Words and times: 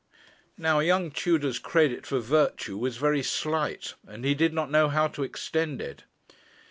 Now 0.57 0.79
young 0.79 1.11
Tudor's 1.11 1.59
credit 1.59 2.07
for 2.07 2.19
virtue 2.19 2.75
was 2.75 2.97
very 2.97 3.21
slight, 3.21 3.93
and 4.07 4.25
he 4.25 4.33
did 4.33 4.51
not 4.51 4.71
know 4.71 4.89
how 4.89 5.07
to 5.09 5.21
extend 5.21 5.79
it. 5.79 6.05